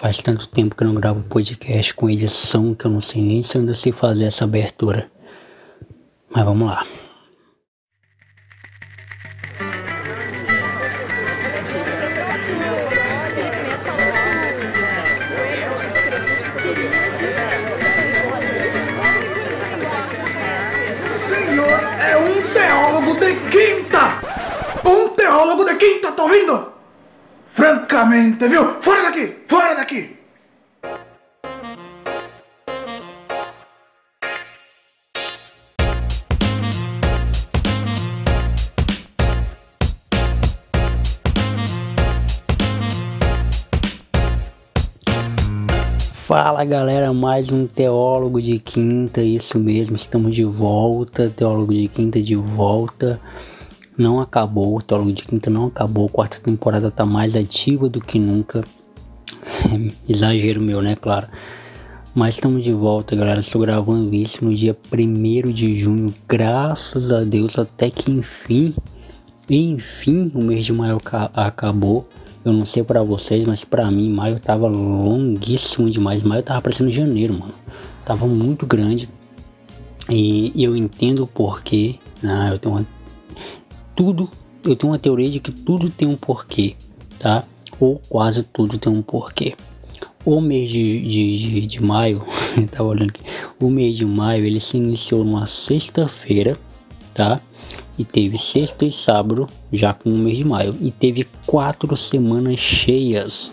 Faz 0.00 0.16
tanto 0.16 0.48
tempo 0.48 0.74
que 0.74 0.82
eu 0.82 0.86
não 0.88 0.94
gravo 0.94 1.22
podcast 1.24 1.92
com 1.92 2.08
edição 2.08 2.74
que 2.74 2.86
eu 2.86 2.90
não 2.90 3.02
sei 3.02 3.20
nem 3.20 3.42
se 3.42 3.54
eu 3.54 3.60
ainda 3.60 3.74
sei 3.74 3.92
fazer 3.92 4.24
essa 4.24 4.44
abertura. 4.44 5.10
Mas 6.30 6.42
vamos 6.42 6.68
lá. 6.68 6.86
senhor 21.28 21.78
é 22.00 22.16
um 22.16 22.52
teólogo 22.54 23.20
de 23.20 23.34
quinta! 23.50 24.22
Um 24.88 25.10
teólogo 25.10 25.64
de 25.64 25.74
quinta, 25.74 26.10
tá 26.10 26.22
ouvindo? 26.22 26.69
Francamente, 27.60 28.48
viu? 28.48 28.64
Fora 28.80 29.02
daqui! 29.02 29.34
Fora 29.46 29.74
daqui! 29.74 30.16
Fala 46.14 46.64
galera, 46.64 47.12
mais 47.12 47.52
um 47.52 47.66
Teólogo 47.66 48.40
de 48.40 48.58
Quinta, 48.58 49.20
isso 49.20 49.58
mesmo, 49.58 49.96
estamos 49.96 50.34
de 50.34 50.44
volta, 50.44 51.28
Teólogo 51.28 51.74
de 51.74 51.88
Quinta 51.88 52.22
de 52.22 52.36
volta. 52.36 53.20
Não 54.00 54.18
acabou, 54.18 54.78
o 54.78 54.80
Teólogo 54.80 55.12
de 55.12 55.24
Quinta 55.24 55.50
não 55.50 55.66
acabou, 55.66 56.06
a 56.06 56.08
quarta 56.08 56.40
temporada 56.40 56.90
tá 56.90 57.04
mais 57.04 57.36
ativa 57.36 57.86
do 57.86 58.00
que 58.00 58.18
nunca. 58.18 58.64
Exagero 60.08 60.58
meu, 60.58 60.80
né, 60.80 60.96
claro. 60.96 61.26
Mas 62.14 62.36
estamos 62.36 62.64
de 62.64 62.72
volta, 62.72 63.14
galera. 63.14 63.40
Estou 63.40 63.60
gravando 63.60 64.14
isso 64.14 64.42
no 64.42 64.54
dia 64.54 64.74
1 64.90 65.52
de 65.52 65.74
junho, 65.74 66.14
graças 66.26 67.12
a 67.12 67.24
Deus, 67.24 67.58
até 67.58 67.90
que 67.90 68.10
enfim, 68.10 68.74
enfim, 69.50 70.32
o 70.34 70.40
mês 70.40 70.64
de 70.64 70.72
maio 70.72 70.98
acabou. 71.36 72.08
Eu 72.42 72.54
não 72.54 72.64
sei 72.64 72.82
para 72.82 73.02
vocês, 73.02 73.44
mas 73.44 73.66
para 73.66 73.90
mim 73.90 74.08
maio 74.08 74.40
tava 74.40 74.66
longuíssimo 74.66 75.90
demais. 75.90 76.22
Maio 76.22 76.42
tava 76.42 76.62
parecendo 76.62 76.90
janeiro, 76.90 77.34
mano. 77.34 77.52
Tava 78.06 78.26
muito 78.26 78.64
grande. 78.64 79.10
E, 80.08 80.52
e 80.54 80.64
eu 80.64 80.74
entendo 80.74 81.24
o 81.24 81.26
porquê. 81.26 81.96
Né? 82.22 82.48
Eu 82.50 82.58
tenho 82.58 82.76
uma, 82.76 82.86
tudo, 83.94 84.28
eu 84.64 84.76
tenho 84.76 84.92
uma 84.92 84.98
teoria 84.98 85.30
de 85.30 85.40
que 85.40 85.52
tudo 85.52 85.90
tem 85.90 86.08
um 86.08 86.16
porquê, 86.16 86.74
tá? 87.18 87.44
Ou 87.78 88.00
quase 88.08 88.42
tudo 88.42 88.78
tem 88.78 88.92
um 88.92 89.02
porquê. 89.02 89.54
O 90.24 90.40
mês 90.40 90.68
de, 90.68 91.00
de, 91.00 91.38
de, 91.38 91.66
de 91.66 91.82
maio, 91.82 92.22
tava 92.70 92.88
olhando 92.88 93.10
aqui, 93.10 93.22
o 93.58 93.70
mês 93.70 93.96
de 93.96 94.04
maio 94.04 94.44
ele 94.44 94.60
se 94.60 94.76
iniciou 94.76 95.24
numa 95.24 95.46
sexta-feira, 95.46 96.58
tá? 97.14 97.40
e 98.00 98.04
teve 98.04 98.38
sexta 98.38 98.86
e 98.86 98.90
sábado 98.90 99.46
já 99.70 99.92
com 99.92 100.08
o 100.08 100.16
mês 100.16 100.38
de 100.38 100.44
maio 100.44 100.74
e 100.80 100.90
teve 100.90 101.26
quatro 101.44 101.94
semanas 101.94 102.58
cheias 102.58 103.52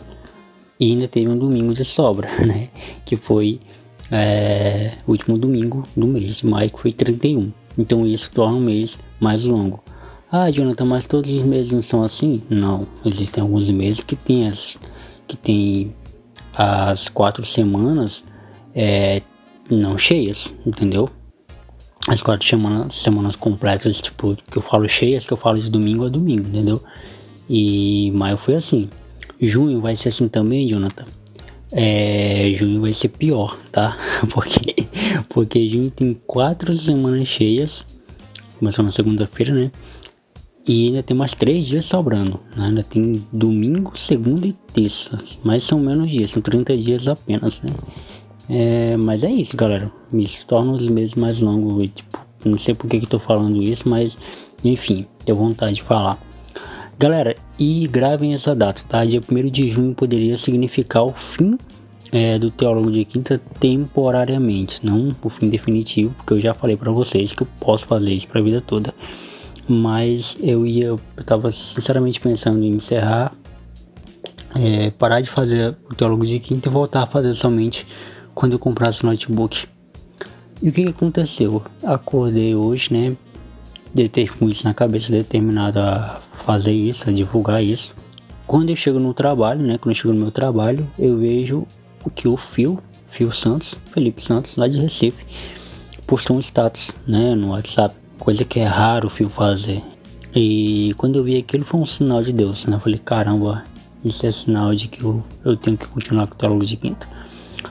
e 0.79 0.91
ainda 0.91 1.05
teve 1.05 1.27
um 1.27 1.37
domingo 1.37 1.73
de 1.73 1.83
sobra, 1.83 2.29
né? 2.45 2.69
Que 3.03 3.17
foi 3.17 3.59
é, 4.09 4.93
o 5.05 5.11
último 5.11 5.37
domingo 5.37 5.85
do 5.97 6.07
mês 6.07 6.37
de 6.37 6.45
maio, 6.45 6.69
que 6.69 6.79
foi 6.79 6.93
31. 6.93 7.51
Então 7.77 8.07
isso 8.07 8.31
torna 8.31 8.55
o 8.55 8.61
mês 8.61 8.97
mais 9.19 9.43
longo. 9.43 9.83
Ah, 10.31 10.49
Jonathan, 10.49 10.85
mas 10.85 11.07
todos 11.07 11.33
os 11.33 11.41
meses 11.43 11.71
não 11.71 11.81
são 11.81 12.03
assim? 12.03 12.41
Não, 12.49 12.85
existem 13.05 13.41
alguns 13.41 13.69
meses 13.69 14.01
que 14.01 14.15
tem 14.15 14.47
as 14.47 14.77
que 15.27 15.35
tem 15.35 15.93
as 16.53 17.09
quatro 17.09 17.45
semanas 17.45 18.23
é, 18.73 19.21
não 19.69 19.97
cheias, 19.97 20.53
entendeu? 20.65 21.09
as 22.07 22.21
quatro 22.21 22.47
semanas, 22.47 22.95
semanas 22.95 23.35
completas, 23.35 24.01
tipo, 24.01 24.37
que 24.49 24.57
eu 24.57 24.61
falo 24.61 24.87
cheias, 24.87 25.27
que 25.27 25.33
eu 25.33 25.37
falo 25.37 25.59
de 25.59 25.69
domingo 25.69 26.05
a 26.05 26.09
domingo, 26.09 26.47
entendeu? 26.47 26.81
E 27.49 28.09
maio 28.11 28.37
foi 28.37 28.55
assim. 28.55 28.89
Junho 29.39 29.81
vai 29.81 29.95
ser 29.97 30.09
assim 30.09 30.29
também, 30.29 30.67
Jonathan. 30.67 31.05
É, 31.69 32.53
junho 32.55 32.79
vai 32.79 32.93
ser 32.93 33.09
pior, 33.09 33.57
tá? 33.71 33.97
Porque, 34.31 34.87
porque 35.27 35.67
junho 35.67 35.91
tem 35.91 36.17
quatro 36.25 36.75
semanas 36.75 37.27
cheias, 37.27 37.83
começou 38.57 38.85
na 38.85 38.91
segunda-feira, 38.91 39.53
né? 39.53 39.69
E 40.67 40.87
ainda 40.87 41.01
tem 41.01 41.15
mais 41.15 41.33
três 41.33 41.65
dias 41.65 41.85
sobrando. 41.85 42.39
Né? 42.55 42.65
Ainda 42.65 42.83
tem 42.83 43.23
domingo, 43.31 43.97
segunda 43.97 44.45
e 44.45 44.53
terça. 44.73 45.17
Mas 45.43 45.63
são 45.63 45.79
menos 45.79 46.11
dias, 46.11 46.31
são 46.31 46.41
30 46.41 46.75
dias 46.77 47.07
apenas, 47.07 47.61
né? 47.61 47.71
É, 48.49 48.97
mas 48.97 49.23
é 49.23 49.31
isso, 49.31 49.55
galera. 49.55 49.91
Isso 50.11 50.45
torna 50.45 50.73
os 50.73 50.87
meses 50.87 51.15
mais 51.15 51.39
longos. 51.39 51.89
Tipo, 51.95 52.19
não 52.43 52.57
sei 52.57 52.73
por 52.73 52.89
que, 52.89 52.99
tô 53.05 53.19
falando 53.19 53.63
isso, 53.63 53.87
mas 53.87 54.17
enfim, 54.63 55.05
tenho 55.25 55.37
vontade 55.37 55.75
de 55.75 55.83
falar. 55.83 56.19
Galera, 56.99 57.35
e 57.59 57.87
gravem 57.87 58.33
essa 58.33 58.55
data, 58.55 58.81
tá? 58.87 59.05
Dia 59.05 59.21
1 59.21 59.49
de 59.49 59.69
junho 59.69 59.93
poderia 59.93 60.37
significar 60.37 61.03
o 61.03 61.13
fim 61.13 61.53
é, 62.11 62.39
do 62.39 62.49
Teólogo 62.49 62.91
de 62.91 63.05
Quinta 63.05 63.39
temporariamente, 63.59 64.83
não 64.83 65.15
o 65.21 65.29
fim 65.29 65.49
definitivo, 65.49 66.13
porque 66.17 66.33
eu 66.33 66.39
já 66.39 66.53
falei 66.53 66.75
para 66.75 66.91
vocês 66.91 67.33
que 67.33 67.43
eu 67.43 67.47
posso 67.59 67.85
fazer 67.85 68.13
isso 68.13 68.27
pra 68.27 68.41
vida 68.41 68.61
toda. 68.61 68.93
Mas 69.67 70.37
eu 70.41 70.65
ia, 70.65 70.85
eu 70.85 70.99
tava 71.25 71.51
sinceramente 71.51 72.19
pensando 72.19 72.63
em 72.63 72.69
encerrar, 72.69 73.33
é, 74.55 74.91
parar 74.91 75.21
de 75.21 75.29
fazer 75.29 75.75
o 75.89 75.95
Teólogo 75.95 76.25
de 76.25 76.39
Quinta 76.39 76.69
e 76.69 76.71
voltar 76.71 77.03
a 77.03 77.05
fazer 77.05 77.33
somente 77.33 77.85
quando 78.33 78.53
eu 78.53 78.59
comprasse 78.59 79.03
o 79.03 79.05
notebook. 79.05 79.67
E 80.61 80.69
o 80.69 80.71
que, 80.71 80.83
que 80.83 80.89
aconteceu? 80.89 81.61
Acordei 81.83 82.55
hoje, 82.55 82.91
né? 82.91 83.15
De 83.93 84.09
ter 84.09 84.35
com 84.35 84.49
isso 84.49 84.65
na 84.65 84.73
cabeça, 84.73 85.11
determinado 85.11 85.79
a 85.79 86.19
fazer 86.45 86.71
isso, 86.71 87.09
a 87.09 87.13
divulgar 87.13 87.63
isso. 87.63 87.93
Quando 88.45 88.69
eu 88.69 88.75
chego 88.75 88.99
no 88.99 89.13
trabalho, 89.13 89.61
né? 89.61 89.77
Quando 89.77 89.91
eu 89.91 89.95
chego 89.95 90.13
no 90.13 90.19
meu 90.19 90.31
trabalho, 90.31 90.87
eu 90.97 91.17
vejo 91.17 91.67
o 92.03 92.09
que 92.09 92.27
o 92.27 92.37
Fio, 92.37 92.79
Fio 93.09 93.31
Santos, 93.31 93.75
Felipe 93.91 94.21
Santos, 94.21 94.55
lá 94.55 94.67
de 94.67 94.79
Recife, 94.79 95.25
postou 96.07 96.37
um 96.37 96.39
status, 96.39 96.91
né? 97.05 97.35
No 97.35 97.49
WhatsApp. 97.49 97.93
Coisa 98.27 98.43
que 98.43 98.59
é 98.59 98.65
raro 98.65 99.07
o 99.07 99.09
Fio 99.09 99.29
fazer. 99.29 99.81
E 100.35 100.93
quando 100.97 101.15
eu 101.17 101.23
vi 101.23 101.37
aquilo 101.37 101.63
foi 101.63 101.79
um 101.79 101.85
sinal 101.85 102.21
de 102.21 102.33
Deus, 102.33 102.65
né? 102.65 102.75
Eu 102.75 102.81
falei, 102.81 102.99
caramba, 102.99 103.63
isso 104.03 104.27
é 104.27 104.31
sinal 104.31 104.75
de 104.75 104.89
que 104.89 105.01
eu, 105.01 105.23
eu 105.45 105.55
tenho 105.55 105.77
que 105.77 105.87
continuar 105.87 106.27
com 106.27 106.35
o 106.35 106.37
teólogo 106.37 106.65
de 106.65 106.75
quinta 106.75 107.07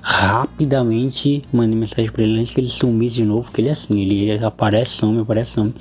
rapidamente 0.03 1.43
mandei 1.53 1.79
mensagem 1.79 2.11
pra 2.11 2.23
ele 2.23 2.39
antes 2.39 2.55
que 2.55 2.61
ele 2.61 2.69
sumisse 2.69 3.17
de 3.17 3.27
novo, 3.27 3.43
porque 3.43 3.61
ele 3.61 3.69
é 3.69 3.73
assim, 3.73 4.01
ele 4.01 4.43
aparece, 4.43 4.93
some, 4.93 5.21
aparece, 5.21 5.51
some. 5.51 5.75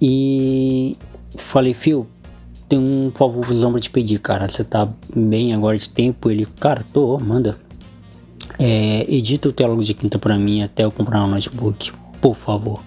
E 0.00 0.96
falei, 1.36 1.74
Fio, 1.74 2.06
tem 2.70 2.78
um 2.78 3.12
favorzão 3.14 3.72
pra 3.72 3.80
te 3.80 3.90
pedir, 3.90 4.20
cara. 4.20 4.48
Você 4.48 4.64
tá 4.64 4.88
bem 5.14 5.52
agora 5.52 5.76
de 5.76 5.90
tempo? 5.90 6.30
Ele, 6.30 6.46
cara, 6.58 6.82
tô, 6.94 7.18
manda. 7.18 7.58
É, 8.58 9.04
edita 9.06 9.50
o 9.50 9.52
teólogo 9.52 9.84
de 9.84 9.92
quinta 9.92 10.18
pra 10.18 10.38
mim 10.38 10.62
até 10.62 10.84
eu 10.84 10.90
comprar 10.90 11.22
um 11.22 11.26
notebook, 11.26 11.92
por 12.22 12.34
favor. 12.34 12.80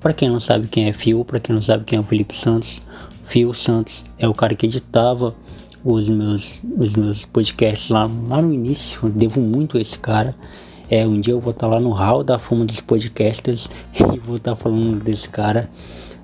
Pra 0.00 0.14
quem 0.14 0.30
não 0.30 0.40
sabe 0.40 0.66
quem 0.66 0.88
é 0.88 0.92
Fio, 0.92 1.24
pra 1.24 1.38
quem 1.38 1.54
não 1.54 1.62
sabe 1.62 1.84
quem 1.84 1.98
é 1.98 2.00
o 2.00 2.04
Felipe 2.04 2.34
Santos, 2.34 2.80
Fio 3.24 3.52
Santos 3.52 4.02
é 4.18 4.26
o 4.26 4.34
cara 4.34 4.54
que 4.54 4.66
editava 4.66 5.34
os 5.84 6.08
meus, 6.08 6.60
os 6.76 6.94
meus 6.94 7.24
podcasts 7.24 7.90
lá, 7.90 8.10
lá 8.28 8.40
no 8.40 8.52
início. 8.52 9.00
Eu 9.02 9.10
devo 9.10 9.40
muito 9.40 9.76
a 9.76 9.80
esse 9.80 9.98
cara. 9.98 10.34
É, 10.90 11.06
um 11.06 11.20
dia 11.20 11.34
eu 11.34 11.40
vou 11.40 11.52
estar 11.52 11.66
lá 11.66 11.78
no 11.78 11.90
hall 11.90 12.24
da 12.24 12.38
fama 12.38 12.64
dos 12.64 12.80
podcasters 12.80 13.68
e 13.94 14.18
vou 14.18 14.36
estar 14.36 14.56
falando 14.56 15.02
desse 15.02 15.28
cara. 15.28 15.70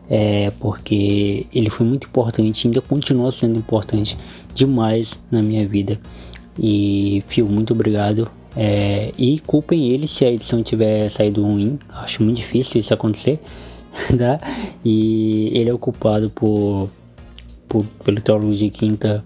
É, 0.08 0.52
porque 0.58 1.46
ele 1.52 1.68
foi 1.68 1.84
muito 1.84 2.06
importante, 2.06 2.66
ainda 2.66 2.80
continua 2.80 3.30
sendo 3.30 3.58
importante 3.58 4.16
demais 4.54 5.18
na 5.30 5.42
minha 5.42 5.66
vida. 5.66 6.00
E, 6.58 7.22
Fio, 7.28 7.46
muito 7.46 7.72
obrigado. 7.72 8.30
É, 8.56 9.12
e 9.18 9.38
culpem 9.40 9.90
ele 9.90 10.06
se 10.06 10.24
a 10.24 10.30
edição 10.30 10.62
tiver 10.62 11.10
saído 11.10 11.42
ruim. 11.42 11.78
Acho 11.90 12.22
muito 12.22 12.36
difícil 12.36 12.80
isso 12.80 12.92
acontecer. 12.92 13.40
Tá? 14.18 14.38
E 14.84 15.50
ele 15.54 15.70
é 15.70 15.72
o 15.72 15.78
culpado 15.78 16.28
por 16.28 16.90
por, 17.68 17.84
pelo 18.04 18.20
Teólogo 18.20 18.54
de 18.54 18.70
Quinta 18.70 19.24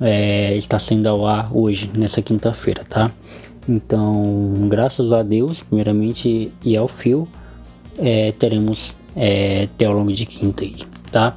é, 0.00 0.56
está 0.56 0.78
sendo 0.78 1.06
ao 1.06 1.26
ar 1.26 1.54
hoje, 1.54 1.90
nessa 1.94 2.20
quinta-feira, 2.20 2.82
tá? 2.88 3.10
Então, 3.68 4.66
graças 4.68 5.12
a 5.12 5.22
Deus, 5.22 5.62
primeiramente, 5.62 6.50
e 6.64 6.76
ao 6.76 6.88
fio, 6.88 7.28
é, 7.98 8.32
teremos 8.32 8.96
é, 9.14 9.68
Teólogo 9.78 10.12
de 10.12 10.26
Quinta 10.26 10.64
aí, 10.64 10.76
tá? 11.10 11.36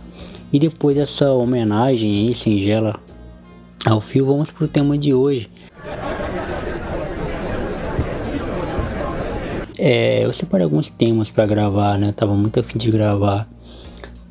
E 0.52 0.58
depois 0.58 0.96
dessa 0.96 1.32
homenagem 1.32 2.28
aí, 2.28 2.34
singela 2.34 2.96
ao 3.86 4.02
fio, 4.02 4.26
vamos 4.26 4.50
pro 4.50 4.68
tema 4.68 4.98
de 4.98 5.14
hoje. 5.14 5.50
É, 9.77 10.24
eu 10.24 10.31
separei 10.31 10.63
alguns 10.63 10.89
temas 10.89 11.30
para 11.30 11.45
gravar, 11.45 11.98
né? 11.98 12.12
tava 12.12 12.33
muito 12.33 12.60
afim 12.60 12.77
de 12.77 12.89
gravar. 12.92 13.48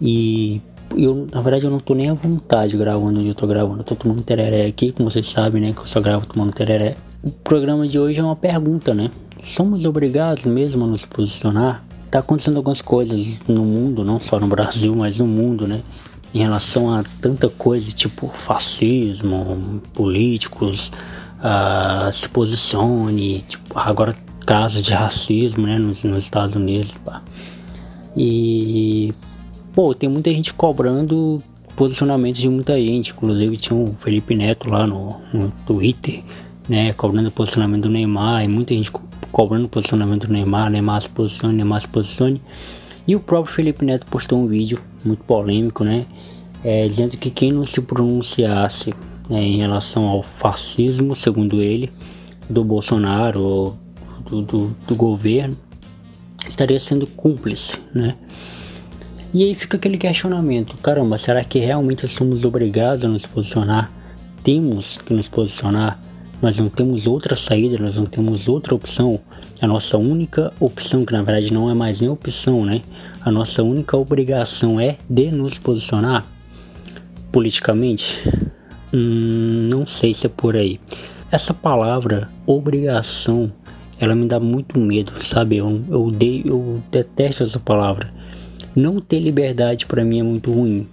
E 0.01 0.61
eu, 0.97 1.27
na 1.33 1.41
verdade, 1.41 1.65
eu 1.65 1.71
não 1.71 1.81
tô 1.81 1.95
nem 1.95 2.11
à 2.11 2.15
vontade 2.15 2.77
gravando 2.77 3.21
onde 3.21 3.29
eu 3.29 3.35
tô 3.35 3.47
gravando. 3.47 3.81
Eu 3.81 3.85
tô 3.85 3.95
tomando 3.95 4.23
tereré 4.23 4.67
aqui, 4.67 4.93
como 4.93 5.11
vocês 5.11 5.27
sabem, 5.27 5.61
né? 5.61 5.73
Que 5.73 5.81
eu 5.81 5.87
só 5.87 6.01
gravo 6.01 6.27
tomando 6.27 6.53
tereré. 6.53 6.97
O 7.23 7.31
programa 7.31 7.87
de 7.87 7.99
hoje 7.99 8.21
é 8.21 8.23
uma 8.23 8.37
pergunta, 8.37 8.95
né? 8.95 9.11
Somos 9.43 9.85
obrigados 9.85 10.45
mesmo 10.45 10.85
a 10.85 10.87
nos 10.87 11.05
posicionar? 11.05 11.85
Tá 12.11 12.21
acontecendo 12.21 12.57
algumas 12.57 12.81
coisas 12.81 13.39
no 13.49 13.65
mundo, 13.65 14.05
não 14.05 14.21
só 14.21 14.39
no 14.39 14.47
Brasil, 14.47 14.95
mas 14.95 15.19
no 15.19 15.27
mundo, 15.27 15.67
né? 15.67 15.83
Em 16.33 16.39
relação 16.39 16.93
a 16.93 17.05
tanta 17.21 17.49
coisa, 17.49 17.91
tipo 17.91 18.29
fascismo, 18.29 19.83
políticos, 19.93 20.93
uh, 21.39 22.13
se 22.13 22.29
posicione, 22.29 23.45
tipo, 23.49 23.79
agora 23.79 24.15
casos 24.45 24.83
de 24.83 24.93
racismo, 24.93 25.67
né? 25.67 25.79
Nos, 25.79 26.05
nos 26.05 26.19
Estados 26.19 26.55
Unidos, 26.55 26.95
pá. 27.05 27.23
E, 28.17 29.13
pô, 29.75 29.95
tem 29.95 30.09
muita 30.09 30.31
gente 30.31 30.55
cobrando 30.55 31.43
posicionamentos 31.75 32.41
de 32.41 32.49
muita 32.49 32.75
gente. 32.79 33.11
Inclusive 33.11 33.57
tinha 33.57 33.79
o 33.79 33.93
Felipe 33.95 34.35
Neto 34.35 34.71
lá 34.71 34.87
no, 34.87 35.21
no 35.33 35.51
Twitter 35.67 36.23
né, 36.69 36.93
cobrando 36.93 37.31
posicionamento 37.31 37.83
do 37.83 37.91
Neymar, 37.91 38.45
e 38.45 38.49
muita 38.49 38.75
gente 38.75 38.91
cobrando 39.31 39.67
o 39.67 39.69
posicionamento 39.69 40.27
do 40.27 40.33
Neymar, 40.33 40.71
Neymar 40.71 41.01
se 41.01 41.09
posicione, 41.09 41.55
Neymar 41.55 41.81
se 41.81 41.89
posicione. 41.89 42.41
E 43.07 43.15
o 43.15 43.21
próprio 43.21 43.55
Felipe 43.55 43.85
Neto 43.85 44.07
postou 44.07 44.39
um 44.39 44.47
vídeo 44.47 44.81
muito 45.05 45.23
polêmico, 45.25 45.85
né, 45.85 46.07
é, 46.65 46.87
dizendo 46.89 47.17
que 47.17 47.31
quem 47.31 47.53
não 47.53 47.65
se 47.65 47.81
pronunciasse 47.81 48.95
né, 49.29 49.43
em 49.43 49.59
relação 49.59 50.07
ao 50.07 50.23
fascismo, 50.23 51.15
segundo 51.15 51.61
ele, 51.61 51.91
do 52.49 52.65
Bolsonaro 52.65 53.77
do, 54.25 54.43
do, 54.43 54.77
do 54.87 54.95
governo, 54.95 55.57
estaria 56.49 56.79
sendo 56.79 57.07
cúmplice, 57.07 57.81
né? 57.95 58.17
E 59.33 59.43
aí 59.43 59.55
fica 59.55 59.77
aquele 59.77 59.99
questionamento, 59.99 60.77
caramba, 60.77 61.19
será 61.19 61.43
que 61.43 61.59
realmente 61.59 62.07
somos 62.07 62.45
obrigados 62.45 63.05
a 63.05 63.09
nos 63.09 63.27
posicionar? 63.27 63.91
Temos 64.45 64.99
que 64.99 65.13
nos 65.13 65.27
posicionar? 65.27 65.99
nós 66.45 66.59
não 66.59 66.69
temos 66.69 67.07
outra 67.07 67.35
saída, 67.35 67.79
nós 67.79 67.97
não 67.97 68.05
temos 68.05 68.49
outra 68.49 68.75
opção. 68.75 69.19
A 69.63 69.67
nossa 69.67 69.97
única 69.97 70.53
opção, 70.61 71.05
que 71.05 71.13
na 71.15 71.23
verdade 71.23 71.51
não 71.51 71.71
é 71.71 71.75
mais 71.75 72.01
nem 72.01 72.11
opção, 72.11 72.67
né? 72.67 72.83
A 73.23 73.31
nossa 73.31 73.63
única 73.63 73.97
obrigação 73.97 74.79
é 74.79 74.99
de 75.09 75.31
nos 75.31 75.57
posicionar 75.57 76.27
politicamente. 77.33 78.23
Hum, 78.93 79.69
não 79.71 79.87
sei 79.87 80.13
se 80.13 80.27
é 80.27 80.29
por 80.29 80.55
aí. 80.55 80.79
Essa 81.31 81.55
palavra 81.55 82.29
obrigação, 82.47 83.51
ela 83.99 84.15
me 84.15 84.27
dá 84.27 84.41
muito 84.41 84.79
medo, 84.79 85.13
sabe? 85.23 85.57
Eu, 85.57 85.83
eu, 85.89 86.11
dei, 86.11 86.43
eu 86.45 86.83
detesto 86.91 87.43
essa 87.43 87.59
palavra. 87.59 88.13
Não 88.75 89.01
ter 89.01 89.21
liberdade 89.21 89.87
para 89.87 90.05
mim 90.05 90.21
é 90.21 90.23
muito 90.23 90.53
ruim. 90.53 90.87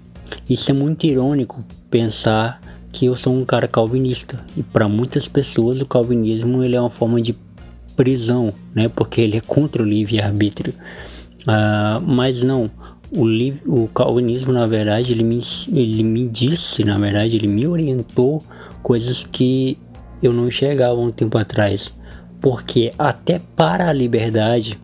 Isso 0.50 0.69
é 0.71 0.74
muito 0.74 1.06
irônico 1.06 1.63
pensar 1.89 2.62
que 2.92 3.06
eu 3.06 3.15
sou 3.15 3.33
um 3.33 3.45
cara 3.45 3.68
calvinista 3.68 4.39
e 4.56 4.62
para 4.62 4.88
muitas 4.88 5.27
pessoas 5.27 5.81
o 5.81 5.86
calvinismo 5.86 6.63
ele 6.63 6.75
é 6.75 6.81
uma 6.81 6.89
forma 6.89 7.21
de 7.21 7.36
prisão, 7.95 8.53
né? 8.74 8.89
Porque 8.89 9.21
ele 9.21 9.38
é 9.38 9.42
contra 9.42 9.81
o 9.81 9.86
livre 9.86 10.21
arbítrio. 10.21 10.74
Uh, 11.42 12.01
mas 12.06 12.44
não, 12.44 12.69
o, 13.12 13.25
o 13.65 13.88
calvinismo 13.88 14.53
na 14.53 14.68
verdade 14.68 15.12
ele 15.12 15.24
me, 15.24 15.39
ele 15.71 16.03
me 16.03 16.27
disse, 16.27 16.83
na 16.83 16.98
verdade 16.98 17.36
ele 17.36 17.48
me 17.48 17.65
orientou 17.68 18.44
coisas 18.83 19.25
que 19.25 19.77
eu 20.21 20.31
não 20.31 20.48
enxergava 20.48 21.00
um 21.00 21.12
tempo 21.12 21.38
atrás. 21.38 21.92
Porque 22.42 22.92
até 22.98 23.40
para 23.56 23.88
a 23.88 23.94
liberdade 23.94 24.80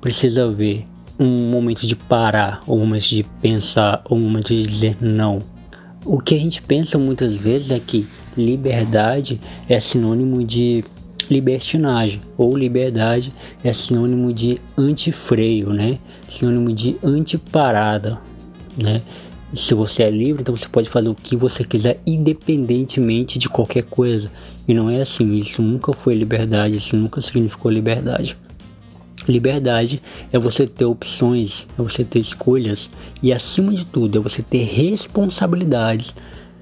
precisa 0.00 0.44
haver 0.44 0.86
um 1.18 1.50
momento 1.50 1.86
de 1.86 1.94
parar, 1.94 2.62
um 2.66 2.78
momento 2.78 3.04
de 3.04 3.22
pensar, 3.40 4.02
um 4.10 4.18
momento 4.18 4.48
de 4.48 4.62
dizer 4.62 4.96
não 5.00 5.40
o 6.04 6.20
que 6.20 6.34
a 6.34 6.38
gente 6.38 6.60
pensa 6.60 6.98
muitas 6.98 7.36
vezes 7.36 7.70
é 7.70 7.80
que 7.80 8.06
liberdade 8.36 9.40
é 9.68 9.80
sinônimo 9.80 10.44
de 10.44 10.84
libertinagem 11.30 12.20
ou 12.36 12.56
liberdade 12.56 13.32
é 13.62 13.72
sinônimo 13.72 14.32
de 14.32 14.60
antifreio, 14.76 15.72
né? 15.72 15.98
Sinônimo 16.28 16.72
de 16.72 16.96
antiparada, 17.02 18.18
né? 18.76 19.00
Se 19.54 19.72
você 19.72 20.02
é 20.02 20.10
livre, 20.10 20.42
então 20.42 20.54
você 20.54 20.68
pode 20.68 20.90
fazer 20.90 21.08
o 21.08 21.14
que 21.14 21.36
você 21.36 21.64
quiser 21.64 22.00
independentemente 22.04 23.38
de 23.38 23.48
qualquer 23.48 23.84
coisa. 23.84 24.30
E 24.66 24.74
não 24.74 24.88
é 24.88 25.02
assim, 25.02 25.34
isso 25.34 25.60
nunca 25.62 25.92
foi 25.92 26.14
liberdade, 26.14 26.76
isso 26.76 26.96
nunca 26.96 27.20
significou 27.20 27.70
liberdade. 27.70 28.36
Liberdade 29.28 30.02
é 30.32 30.38
você 30.38 30.66
ter 30.66 30.84
opções, 30.84 31.66
é 31.78 31.82
você 31.82 32.04
ter 32.04 32.18
escolhas 32.18 32.90
e, 33.22 33.32
acima 33.32 33.72
de 33.72 33.84
tudo, 33.86 34.18
é 34.18 34.20
você 34.20 34.42
ter 34.42 34.64
responsabilidades 34.64 36.14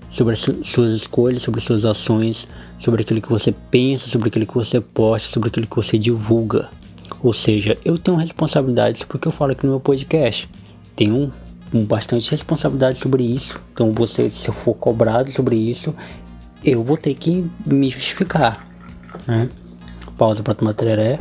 sobre 0.09 0.35
as 0.35 0.41
suas 0.63 0.93
escolhas, 0.93 1.43
sobre 1.43 1.59
as 1.59 1.65
suas 1.65 1.85
ações, 1.85 2.47
sobre 2.79 3.03
aquilo 3.03 3.21
que 3.21 3.31
você 3.31 3.53
pensa, 3.71 4.09
sobre 4.09 4.29
aquilo 4.29 4.47
que 4.47 4.55
você 4.55 4.81
posta, 4.81 5.33
sobre 5.33 5.49
aquilo 5.49 5.67
que 5.67 5.75
você 5.75 5.99
divulga. 5.99 6.69
Ou 7.23 7.33
seja, 7.33 7.77
eu 7.85 7.97
tenho 7.97 8.17
responsabilidades 8.17 9.03
porque 9.05 9.27
eu 9.27 9.33
falo 9.33 9.53
aqui 9.53 9.65
no 9.65 9.73
meu 9.73 9.81
podcast. 9.81 10.49
Tenho 10.95 11.33
bastante 11.73 12.31
responsabilidade 12.31 12.99
sobre 12.99 13.25
isso. 13.25 13.59
Então, 13.73 13.93
você, 13.93 14.29
se 14.29 14.49
eu 14.49 14.55
for 14.55 14.75
cobrado 14.75 15.31
sobre 15.33 15.57
isso, 15.57 15.95
eu 16.65 16.83
vou 16.83 16.97
ter 16.97 17.15
que 17.15 17.45
me 17.67 17.89
justificar. 17.91 18.67
Né? 19.27 19.49
Pausa 20.17 20.43
para 20.43 20.55
tomar 20.55 20.75
tereré. 20.75 21.19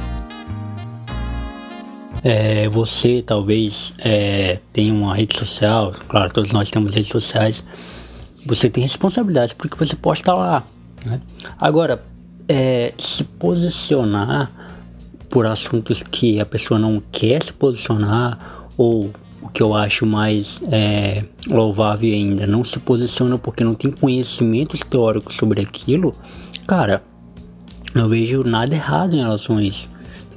É, 2.23 2.69
você 2.69 3.23
talvez 3.25 3.93
é, 3.97 4.59
tenha 4.71 4.93
uma 4.93 5.15
rede 5.15 5.35
social, 5.35 5.91
claro, 6.07 6.31
todos 6.31 6.51
nós 6.51 6.69
temos 6.69 6.93
redes 6.93 7.09
sociais. 7.09 7.63
Você 8.45 8.69
tem 8.69 8.83
responsabilidade 8.83 9.55
porque 9.55 9.75
você 9.75 9.95
posta 9.95 10.33
lá. 10.33 10.63
Né? 11.05 11.19
Agora, 11.59 12.03
é, 12.47 12.93
se 12.97 13.23
posicionar 13.23 14.51
por 15.29 15.45
assuntos 15.45 16.03
que 16.03 16.39
a 16.39 16.45
pessoa 16.45 16.79
não 16.79 17.01
quer 17.11 17.41
se 17.41 17.53
posicionar, 17.53 18.67
ou 18.77 19.11
o 19.41 19.49
que 19.49 19.61
eu 19.61 19.73
acho 19.73 20.05
mais 20.05 20.61
é, 20.71 21.23
louvável 21.47 22.11
ainda, 22.13 22.45
não 22.45 22.63
se 22.63 22.79
posiciona 22.79 23.38
porque 23.38 23.63
não 23.63 23.73
tem 23.73 23.91
conhecimentos 23.91 24.81
teóricos 24.81 25.35
sobre 25.35 25.61
aquilo, 25.61 26.13
cara, 26.67 27.03
não 27.93 28.07
vejo 28.07 28.43
nada 28.43 28.73
errado 28.73 29.15
em 29.15 29.21
relação 29.21 29.57
a 29.57 29.63
isso 29.63 29.89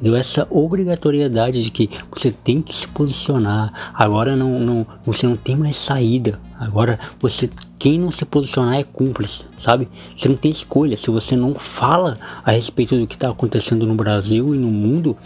entendeu? 0.04 0.16
Essa 0.16 0.46
obrigatoriedade 0.50 1.62
de 1.62 1.70
que 1.70 1.88
você 2.10 2.30
tem 2.30 2.60
que 2.60 2.74
se 2.74 2.86
posicionar. 2.86 3.72
Agora 3.94 4.36
não, 4.36 4.60
não, 4.60 4.86
você 5.04 5.26
não 5.26 5.36
tem 5.36 5.56
mais 5.56 5.76
saída. 5.76 6.38
Agora 6.58 6.98
você, 7.20 7.48
quem 7.78 7.98
não 7.98 8.10
se 8.10 8.24
posicionar 8.24 8.74
é 8.74 8.84
cúmplice, 8.84 9.44
sabe? 9.56 9.88
Você 10.14 10.28
não 10.28 10.36
tem 10.36 10.50
escolha. 10.50 10.96
Se 10.96 11.10
você 11.10 11.36
não 11.36 11.54
fala 11.54 12.18
a 12.44 12.50
respeito 12.50 12.96
do 12.98 13.06
que 13.06 13.14
está 13.14 13.30
acontecendo 13.30 13.86
no 13.86 13.94
Brasil 13.94 14.54
e 14.54 14.58
no 14.58 14.68
mundo, 14.68 15.16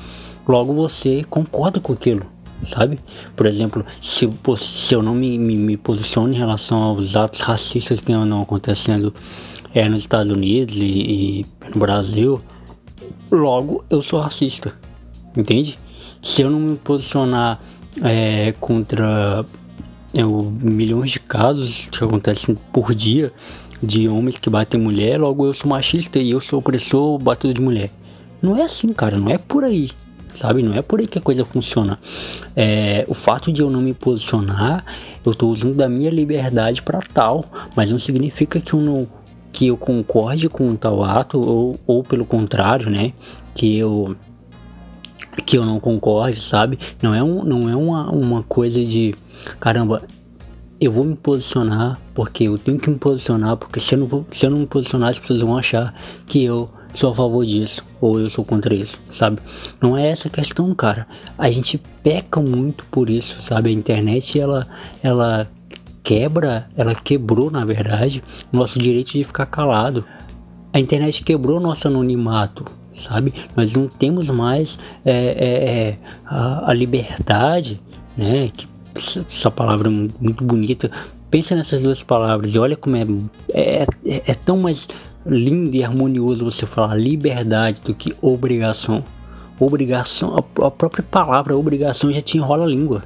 logo 0.47 0.73
você 0.73 1.25
concorda 1.25 1.81
com 1.81 1.93
aquilo 1.93 2.27
sabe? 2.65 2.99
Por 3.37 3.47
exemplo, 3.47 3.85
se, 4.01 4.29
se 4.57 4.95
eu 4.95 5.03
não 5.03 5.15
me, 5.15 5.39
me, 5.39 5.57
me, 5.57 5.77
posiciono 5.77 6.33
em 6.33 6.37
relação 6.37 6.79
aos 6.79 7.17
atos 7.17 7.41
racistas 7.41 8.01
que 8.01 8.13
andam 8.13 8.43
acontecendo 8.43 9.13
é, 9.75 9.89
nos 9.89 10.01
Estados 10.01 10.33
Unidos 10.33 10.77
e, 10.77 10.87
e 10.87 11.47
no 11.73 11.81
Brasil, 11.81 12.41
logo 13.31 13.85
eu 13.91 14.03
sou 14.03 14.21
racista, 14.21 14.75
entende? 15.37 15.79
Se 16.21 16.43
eu 16.43 16.51
não 16.51 16.61
me 16.61 16.77
posicionar 16.77 17.61
é, 18.03 18.53
contra 18.61 19.45
é, 20.15 20.25
o, 20.25 20.43
milhões 20.43 21.13
de 21.13 21.21
casos 21.21 21.89
que 21.91 22.03
acontecem 22.03 22.57
por 22.73 22.95
dia 22.95 23.33
de 23.83 24.09
homens 24.09 24.39
que 24.39 24.51
batem 24.51 24.81
mulher, 24.81 25.21
logo 25.21 25.47
eu 25.47 25.55
sou 25.55 25.71
machista 25.71 26.19
e 26.19 26.33
eu 26.33 26.41
sou 26.41 26.59
opressor 26.59 27.19
batedor 27.19 27.55
de 27.55 27.63
mulher. 27.63 27.91
Não 28.43 28.57
é 28.57 28.63
assim, 28.63 28.93
cara, 28.93 29.19
não 29.19 29.31
é 29.31 29.39
por 29.39 29.65
aí, 29.65 29.91
sabe? 30.35 30.63
Não 30.63 30.75
é 30.75 30.83
por 30.83 31.01
aí 31.01 31.07
que 31.07 31.19
a 31.19 31.21
coisa 31.21 31.45
funciona. 31.45 31.99
É, 32.55 33.05
o 33.09 33.15
fato 33.15 33.53
de 33.53 33.63
eu 33.63 33.71
não 33.71 33.81
me 33.81 33.95
posicionar, 33.95 34.85
eu 35.25 35.33
estou 35.33 35.51
usando 35.51 35.75
da 35.75 35.89
minha 35.89 36.11
liberdade 36.11 36.83
para 36.83 37.01
tal, 37.01 37.45
mas 37.75 37.91
não 37.91 37.99
significa 37.99 38.61
que 38.61 38.73
eu 38.73 38.81
não 38.81 39.07
que 39.51 39.67
eu 39.67 39.77
concorde 39.77 40.49
com 40.49 40.77
tal 40.77 41.03
ato 41.03 41.41
ou, 41.41 41.81
ou 41.87 42.05
pelo 42.05 42.25
contrário, 42.25 42.91
né? 42.91 43.13
Que 43.55 43.77
eu 43.79 44.17
que 45.45 45.57
eu 45.57 45.65
não 45.65 45.81
concorde, 45.81 46.41
sabe? 46.41 46.79
Não 47.01 47.15
é, 47.15 47.23
um, 47.23 47.45
não 47.45 47.69
é 47.69 47.75
uma, 47.75 48.11
uma 48.11 48.43
coisa 48.43 48.85
de 48.85 49.15
caramba, 49.59 50.03
eu 50.81 50.93
vou 50.93 51.05
me 51.05 51.17
posicionar 51.17 51.99
porque 52.15 52.45
eu 52.45 52.59
tenho 52.59 52.79
que 52.79 52.91
me 52.91 52.99
posicionar, 52.99 53.57
porque 53.57 53.81
se 53.81 53.95
eu 53.95 53.99
não, 53.99 54.27
se 54.31 54.47
eu 54.47 54.51
não 54.51 54.59
me 54.59 54.67
posicionar, 54.67 55.11
as 55.11 55.19
pessoas 55.19 55.41
vão 55.41 55.57
achar 55.57 55.95
que 56.27 56.45
eu 56.45 56.71
sou 56.95 57.11
a 57.11 57.15
favor 57.15 57.45
disso 57.45 57.85
ou 58.01 58.19
eu 58.19 58.31
sou 58.31 58.45
contra 58.45 58.75
isso, 58.75 58.99
sabe? 59.11 59.41
Não 59.81 59.97
é 59.97 60.09
essa 60.09 60.29
questão, 60.29 60.75
cara. 60.75 61.07
A 61.37 61.51
gente 61.51 61.79
peca 62.03 62.41
muito 62.41 62.85
por 62.87 63.11
isso, 63.11 63.43
sabe? 63.43 63.71
A 63.71 63.73
internet 63.73 64.39
ela 64.39 64.67
ela 65.03 65.49
quebra, 66.03 66.67
ela 66.77 66.95
quebrou 66.95 67.51
na 67.51 67.65
verdade 67.65 68.23
nosso 68.53 68.79
direito 68.79 69.13
de 69.13 69.25
ficar 69.25 69.47
calado. 69.47 70.05
A 70.73 70.81
internet 70.81 71.23
quebrou 71.23 71.61
nosso 71.61 71.89
anonimato, 71.89 72.65
sabe? 72.93 73.33
Nós 73.57 73.75
não 73.75 73.89
temos 73.89 74.29
mais 74.29 74.79
é, 75.05 75.13
é, 75.13 75.71
é, 75.71 75.99
a, 76.27 76.71
a, 76.71 76.75
liberdade, 76.75 77.81
né? 78.17 78.51
Que 78.55 78.67
essa 78.95 79.51
palavra 79.51 79.91
muito 79.91 80.45
bonita. 80.45 80.91
Pensa 81.31 81.55
nessas 81.55 81.81
duas 81.81 82.03
palavras 82.03 82.55
e 82.55 82.59
olha 82.59 82.77
como 82.77 82.97
é, 82.97 83.07
é, 83.53 83.87
é, 84.07 84.23
é 84.27 84.35
tão 84.35 84.57
mais 84.57 84.89
lindo 85.29 85.77
e 85.77 85.85
harmonioso 85.85 86.45
você 86.45 86.67
falar 86.67 86.97
liberdade 86.97 87.83
do 87.83 87.95
que 87.95 88.15
obrigação. 88.23 89.05
Obrigação, 89.61 90.37
a, 90.37 90.71
própria 90.71 91.03
palavra 91.03 91.57
obrigação 91.57 92.13
já 92.13 92.23
te 92.23 92.39
enrola 92.39 92.65
a 92.65 92.69
língua 92.69 93.03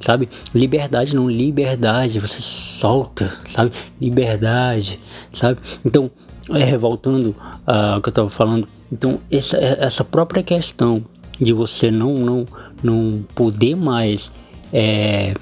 sabe? 0.00 0.28
Liberdade 0.54 1.14
não, 1.14 1.28
liberdade, 1.28 2.20
você 2.20 2.40
solta, 2.40 3.32
sabe? 3.46 3.72
Liberdade, 4.00 5.00
sabe? 5.30 5.58
Então, 5.84 6.10
é, 6.50 6.76
voltando 6.76 7.34
ao 7.66 8.00
que 8.00 8.08
eu 8.08 8.10
estava 8.10 8.30
falando, 8.30 8.68
então 8.90 9.20
essa, 9.30 9.56
essa 9.58 10.04
própria 10.04 10.42
questão 10.42 11.04
de 11.38 11.52
você 11.52 11.90
não, 11.90 12.14
não, 12.14 12.46
não 12.82 13.24
poder 13.34 13.76
mais 13.76 14.30
é, 14.72 15.34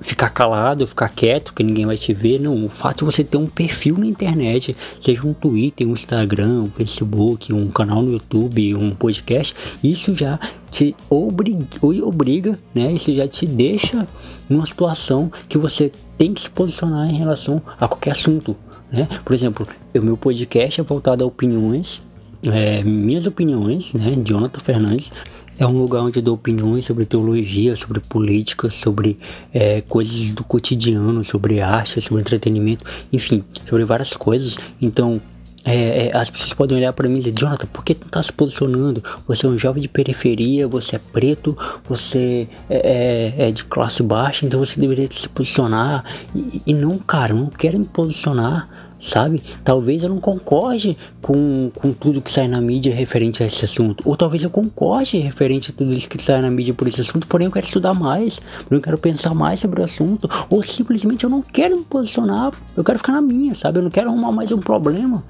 ficar 0.00 0.30
calado, 0.30 0.86
ficar 0.86 1.08
quieto, 1.08 1.52
que 1.52 1.62
ninguém 1.62 1.86
vai 1.86 1.96
te 1.96 2.12
ver. 2.12 2.40
Não, 2.40 2.64
o 2.64 2.68
fato 2.68 2.98
de 2.98 3.04
você 3.04 3.24
ter 3.24 3.38
um 3.38 3.46
perfil 3.46 3.96
na 3.98 4.06
internet, 4.06 4.76
seja 5.00 5.26
um 5.26 5.32
Twitter, 5.32 5.86
um 5.86 5.92
Instagram, 5.92 6.62
um 6.62 6.70
Facebook, 6.70 7.52
um 7.52 7.68
canal 7.68 8.02
no 8.02 8.12
YouTube, 8.12 8.74
um 8.74 8.90
podcast, 8.90 9.54
isso 9.82 10.14
já 10.14 10.38
te 10.70 10.94
obriga, 11.08 11.66
obriga, 11.82 12.58
né? 12.74 12.92
Isso 12.92 13.14
já 13.14 13.26
te 13.26 13.46
deixa 13.46 14.06
numa 14.48 14.66
situação 14.66 15.30
que 15.48 15.58
você 15.58 15.90
tem 16.18 16.32
que 16.32 16.40
se 16.40 16.50
posicionar 16.50 17.08
em 17.08 17.16
relação 17.16 17.62
a 17.80 17.88
qualquer 17.88 18.12
assunto, 18.12 18.56
né? 18.90 19.08
Por 19.24 19.34
exemplo, 19.34 19.66
o 19.94 20.02
meu 20.02 20.16
podcast 20.16 20.80
é 20.80 20.84
voltado 20.84 21.24
a 21.24 21.26
opiniões, 21.26 22.02
é, 22.44 22.82
minhas 22.82 23.26
opiniões, 23.26 23.92
né? 23.92 24.14
Jonathan 24.24 24.60
Fernandes 24.60 25.10
é 25.58 25.66
um 25.66 25.78
lugar 25.78 26.02
onde 26.02 26.18
eu 26.18 26.22
dou 26.22 26.34
opiniões 26.34 26.84
sobre 26.84 27.04
teologia, 27.04 27.74
sobre 27.76 28.00
política, 28.00 28.68
sobre 28.68 29.16
é, 29.52 29.80
coisas 29.80 30.32
do 30.32 30.44
cotidiano, 30.44 31.24
sobre 31.24 31.60
arte, 31.60 32.00
sobre 32.00 32.20
entretenimento, 32.20 32.84
enfim, 33.12 33.42
sobre 33.66 33.84
várias 33.84 34.12
coisas. 34.12 34.58
Então, 34.80 35.20
é, 35.66 36.06
é, 36.06 36.16
as 36.16 36.30
pessoas 36.30 36.52
podem 36.52 36.78
olhar 36.78 36.92
para 36.92 37.08
mim 37.08 37.16
e 37.16 37.18
dizer, 37.18 37.34
Jonathan, 37.36 37.66
por 37.66 37.84
que 37.84 37.94
tu 37.94 38.04
não 38.04 38.10
tá 38.10 38.22
se 38.22 38.32
posicionando? 38.32 39.02
Você 39.26 39.46
é 39.46 39.48
um 39.48 39.58
jovem 39.58 39.82
de 39.82 39.88
periferia, 39.88 40.68
você 40.68 40.94
é 40.94 41.00
preto, 41.00 41.58
você 41.88 42.48
é, 42.70 43.34
é, 43.38 43.48
é 43.48 43.50
de 43.50 43.64
classe 43.64 44.00
baixa, 44.02 44.46
então 44.46 44.60
você 44.60 44.78
deveria 44.80 45.08
se 45.10 45.28
posicionar. 45.28 46.04
E, 46.34 46.62
e 46.66 46.72
não, 46.72 46.98
cara, 46.98 47.32
eu 47.32 47.36
não 47.36 47.48
quero 47.48 47.78
me 47.78 47.84
posicionar 47.84 48.85
sabe? 48.98 49.42
Talvez 49.64 50.02
eu 50.02 50.08
não 50.08 50.20
concorde 50.20 50.96
com, 51.20 51.70
com 51.74 51.92
tudo 51.92 52.20
que 52.22 52.30
sai 52.30 52.48
na 52.48 52.60
mídia 52.60 52.94
referente 52.94 53.42
a 53.42 53.46
esse 53.46 53.64
assunto, 53.64 54.02
ou 54.04 54.16
talvez 54.16 54.42
eu 54.42 54.50
concorde 54.50 55.18
referente 55.18 55.70
a 55.70 55.74
tudo 55.74 55.92
isso 55.92 56.08
que 56.08 56.22
sai 56.22 56.40
na 56.40 56.50
mídia 56.50 56.74
por 56.74 56.88
esse 56.88 57.00
assunto, 57.00 57.26
porém 57.26 57.46
eu 57.46 57.52
quero 57.52 57.66
estudar 57.66 57.94
mais, 57.94 58.38
porém 58.38 58.78
eu 58.78 58.82
quero 58.82 58.98
pensar 58.98 59.34
mais 59.34 59.60
sobre 59.60 59.80
o 59.80 59.84
assunto, 59.84 60.28
ou 60.48 60.62
simplesmente 60.62 61.24
eu 61.24 61.30
não 61.30 61.42
quero 61.42 61.76
me 61.76 61.84
posicionar, 61.84 62.52
eu 62.76 62.84
quero 62.84 62.98
ficar 62.98 63.12
na 63.12 63.20
minha, 63.20 63.54
sabe? 63.54 63.78
Eu 63.78 63.82
não 63.82 63.90
quero 63.90 64.08
arrumar 64.08 64.32
mais 64.32 64.52
um 64.52 64.58
problema. 64.58 65.24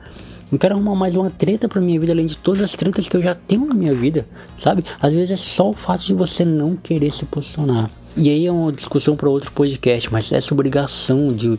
Não 0.51 0.59
quero 0.59 0.75
arrumar 0.75 0.95
mais 0.95 1.17
uma 1.17 1.29
treta 1.29 1.69
pra 1.69 1.81
minha 1.81 1.99
vida, 1.99 2.13
além 2.13 2.27
de 2.27 2.39
todas 2.39 2.63
as 2.63 2.73
tretas 2.73 3.09
que 3.09 3.17
eu 3.17 3.23
já 3.23 3.35
tenho 3.35 3.67
na 3.67 3.75
minha 3.75 3.93
vida, 3.93 4.25
sabe? 4.57 4.85
Às 5.01 5.13
vezes 5.13 5.33
é 5.33 5.37
só 5.37 5.71
o 5.71 5.73
fato 5.73 6.07
de 6.07 6.15
você 6.15 6.45
não 6.45 6.77
querer 6.77 7.11
se 7.11 7.25
posicionar. 7.25 7.91
E 8.17 8.31
aí 8.31 8.47
é 8.47 8.53
uma 8.53 8.73
discussão 8.73 9.15
para 9.15 9.29
outro 9.29 9.53
podcast, 9.53 10.11
mas 10.11 10.33
essa 10.33 10.55
obrigação 10.55 11.29
de, 11.29 11.59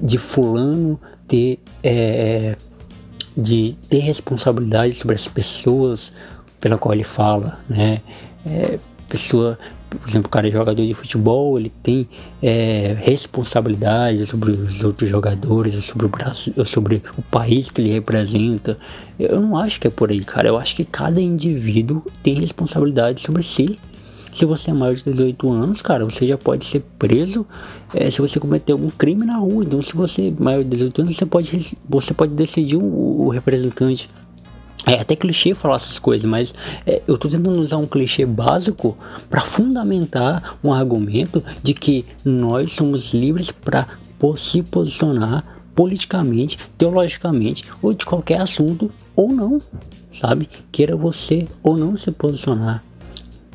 de 0.00 0.18
fulano 0.18 1.00
ter 1.26 1.58
é, 1.82 2.56
de 3.36 3.76
ter 3.88 3.98
responsabilidade 3.98 4.94
sobre 4.94 5.14
as 5.14 5.28
pessoas 5.28 6.12
pela 6.60 6.78
qual 6.78 6.94
ele 6.94 7.04
fala, 7.04 7.58
né? 7.68 8.00
É, 8.46 8.78
pessoa, 9.08 9.58
por 9.90 10.08
exemplo, 10.08 10.26
o 10.26 10.30
cara 10.30 10.48
é 10.48 10.50
jogador 10.50 10.84
de 10.84 10.94
futebol, 10.94 11.58
ele 11.58 11.70
tem 11.82 12.08
é, 12.42 12.96
responsabilidade 13.00 14.24
sobre 14.26 14.52
os 14.52 14.82
outros 14.82 15.08
jogadores, 15.08 15.74
sobre 15.84 16.06
o 16.06 16.08
Brasil, 16.08 16.52
sobre 16.64 17.02
o 17.16 17.22
país 17.22 17.70
que 17.70 17.80
ele 17.80 17.92
representa. 17.92 18.78
Eu 19.18 19.40
não 19.40 19.56
acho 19.56 19.80
que 19.80 19.86
é 19.86 19.90
por 19.90 20.10
aí, 20.10 20.24
cara. 20.24 20.48
Eu 20.48 20.58
acho 20.58 20.74
que 20.74 20.84
cada 20.84 21.20
indivíduo 21.20 22.02
tem 22.22 22.34
responsabilidade 22.34 23.20
sobre 23.20 23.42
si. 23.42 23.78
Se 24.36 24.44
você 24.44 24.70
é 24.70 24.74
maior 24.74 24.94
de 24.94 25.02
18 25.02 25.50
anos, 25.50 25.80
cara, 25.80 26.04
você 26.04 26.26
já 26.26 26.36
pode 26.36 26.66
ser 26.66 26.80
preso 26.98 27.46
é, 27.94 28.10
se 28.10 28.20
você 28.20 28.38
cometer 28.38 28.72
algum 28.72 28.90
crime 28.90 29.24
na 29.24 29.38
rua. 29.38 29.64
Então, 29.64 29.80
se 29.80 29.94
você 29.94 30.28
é 30.28 30.30
maior 30.38 30.62
de 30.62 30.68
18 30.68 31.00
anos, 31.00 31.16
você 31.16 31.24
pode, 31.24 31.78
você 31.88 32.12
pode 32.12 32.34
decidir 32.34 32.76
o, 32.76 32.82
o 32.82 33.30
representante. 33.30 34.10
É 34.84 35.00
até 35.00 35.16
clichê 35.16 35.54
falar 35.54 35.76
essas 35.76 35.98
coisas, 35.98 36.28
mas 36.28 36.54
é, 36.86 37.00
eu 37.08 37.14
estou 37.14 37.30
tentando 37.30 37.58
usar 37.58 37.78
um 37.78 37.86
clichê 37.86 38.26
básico 38.26 38.94
para 39.30 39.40
fundamentar 39.40 40.58
um 40.62 40.70
argumento 40.70 41.42
de 41.62 41.72
que 41.72 42.04
nós 42.22 42.72
somos 42.72 43.14
livres 43.14 43.50
para 43.50 43.88
se 44.36 44.62
posicionar 44.62 45.62
politicamente, 45.74 46.58
teologicamente 46.76 47.64
ou 47.80 47.94
de 47.94 48.04
qualquer 48.04 48.42
assunto 48.42 48.90
ou 49.16 49.32
não, 49.32 49.62
sabe? 50.12 50.46
Queira 50.70 50.94
você 50.94 51.48
ou 51.62 51.74
não 51.74 51.96
se 51.96 52.10
posicionar. 52.12 52.85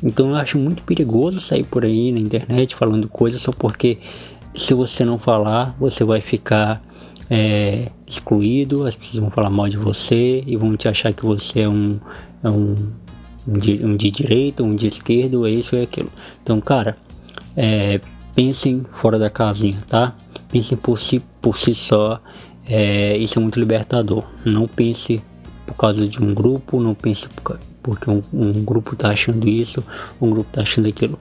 Então 0.02 0.30
eu 0.30 0.36
acho 0.36 0.58
muito 0.58 0.82
perigoso 0.82 1.40
sair 1.40 1.64
por 1.64 1.84
aí 1.84 2.10
na 2.10 2.18
internet 2.18 2.74
falando 2.74 3.08
coisas 3.08 3.40
só 3.40 3.52
porque 3.52 3.98
se 4.54 4.74
você 4.74 5.04
não 5.04 5.18
falar, 5.18 5.74
você 5.78 6.04
vai 6.04 6.20
ficar 6.20 6.82
é, 7.30 7.88
excluído, 8.06 8.86
as 8.86 8.94
pessoas 8.94 9.20
vão 9.20 9.30
falar 9.30 9.48
mal 9.48 9.68
de 9.68 9.76
você 9.76 10.42
e 10.46 10.56
vão 10.56 10.76
te 10.76 10.88
achar 10.88 11.12
que 11.12 11.24
você 11.24 11.60
é 11.60 11.68
um, 11.68 11.98
é 12.42 12.50
um, 12.50 12.76
um, 13.48 13.58
de, 13.58 13.84
um 13.84 13.96
de 13.96 14.10
direita, 14.10 14.62
um 14.62 14.74
de 14.74 14.86
esquerda, 14.86 15.36
é 15.48 15.50
isso 15.50 15.74
e 15.74 15.82
aquilo. 15.82 16.10
Então, 16.42 16.60
cara, 16.60 16.96
é, 17.56 18.00
pensem 18.34 18.84
fora 18.90 19.18
da 19.18 19.30
casinha, 19.30 19.78
tá? 19.88 20.14
Pensem 20.50 20.76
por 20.76 20.98
si, 20.98 21.22
por 21.40 21.56
si 21.56 21.74
só. 21.74 22.20
É, 22.68 23.16
isso 23.16 23.38
é 23.38 23.42
muito 23.42 23.58
libertador. 23.58 24.24
Não 24.44 24.68
pense 24.68 25.22
por 25.66 25.74
causa 25.74 26.06
de 26.06 26.22
um 26.22 26.34
grupo, 26.34 26.80
não 26.80 26.94
pense 26.94 27.28
por, 27.28 27.58
porque 27.82 28.10
um, 28.10 28.22
um 28.32 28.64
grupo 28.64 28.94
tá 28.94 29.10
achando 29.10 29.48
isso, 29.48 29.84
um 30.20 30.30
grupo 30.30 30.48
tá 30.52 30.62
achando 30.62 30.88
aquilo. 30.88 31.18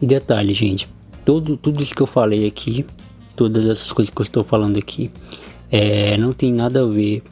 E 0.00 0.06
detalhe, 0.06 0.54
gente, 0.54 0.88
todo, 1.24 1.56
tudo 1.56 1.82
isso 1.82 1.94
que 1.94 2.02
eu 2.02 2.06
falei 2.06 2.46
aqui, 2.46 2.86
todas 3.36 3.66
essas 3.66 3.92
coisas 3.92 4.12
que 4.12 4.20
eu 4.20 4.24
estou 4.24 4.44
falando 4.44 4.78
aqui, 4.78 5.10
é, 5.70 6.16
não 6.16 6.32
tem 6.32 6.52
nada 6.52 6.82
a 6.82 6.86
ver 6.86 7.22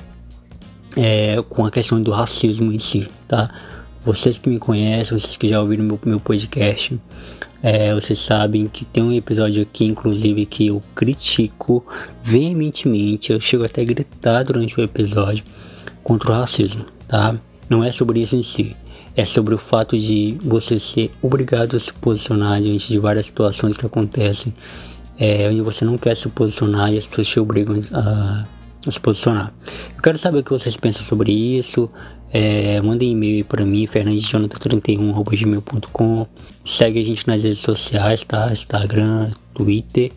é, 0.97 1.42
com 1.49 1.64
a 1.64 1.71
questão 1.71 2.00
do 2.02 2.11
racismo 2.11 2.73
em 2.73 2.78
si, 2.78 3.09
tá? 3.26 3.52
Vocês 4.04 4.38
que 4.38 4.49
me 4.49 4.59
conhecem, 4.59 5.18
vocês 5.18 5.37
que 5.37 5.49
já 5.49 5.61
ouviram 5.61 5.85
meu, 5.85 5.99
meu 6.04 6.21
podcast, 6.21 6.99
é, 7.62 7.95
vocês 7.95 8.18
sabem 8.18 8.68
que 8.68 8.85
tem 8.85 9.02
um 9.02 9.12
episódio 9.12 9.62
aqui, 9.62 9.85
inclusive, 9.85 10.47
que 10.47 10.68
eu 10.68 10.83
critico 10.95 11.85
veementemente, 12.23 13.33
eu 13.33 13.40
chego 13.40 13.64
até 13.64 13.83
a 13.83 13.85
gritar 13.85 14.45
durante 14.45 14.78
o 14.78 14.83
episódio 14.85 15.45
contra 16.04 16.30
o 16.30 16.35
racismo, 16.35 16.85
tá? 17.09 17.35
Não 17.68 17.82
é 17.82 17.90
sobre 17.90 18.20
isso 18.20 18.37
em 18.37 18.42
si. 18.42 18.76
É 19.16 19.25
sobre 19.25 19.54
o 19.54 19.58
fato 19.58 19.99
de 19.99 20.37
você 20.42 20.78
ser 20.78 21.11
obrigado 21.23 21.76
a 21.76 21.80
se 21.80 21.92
posicionar 21.92 22.61
diante 22.61 22.88
de 22.88 22.99
várias 22.99 23.26
situações 23.26 23.76
que 23.76 23.87
acontecem, 23.87 24.52
é, 25.18 25.49
onde 25.49 25.62
você 25.62 25.85
não 25.85 25.96
quer 25.96 26.16
se 26.16 26.28
posicionar 26.28 26.92
e 26.92 26.99
as 26.99 27.06
pessoas 27.06 27.28
te 27.28 27.38
obrigam 27.40 27.78
a, 27.92 28.44
a 28.87 28.90
se 28.90 29.00
posicionar. 29.00 29.52
Eu 29.96 30.02
quero 30.02 30.18
saber 30.18 30.40
o 30.40 30.44
que 30.44 30.50
vocês 30.50 30.76
pensam 30.76 31.02
sobre 31.06 31.32
isso. 31.32 31.88
É, 32.32 32.80
mandem 32.82 33.12
e-mail 33.12 33.44
para 33.44 33.64
mim, 33.64 33.87
fernandesjonathan31.gmail.com 33.87 36.26
Segue 36.64 37.00
a 37.00 37.04
gente 37.04 37.28
nas 37.28 37.44
redes 37.44 37.61
sociais, 37.61 38.25
tá? 38.25 38.50
Instagram, 38.52 39.30
Twitter 39.54 40.11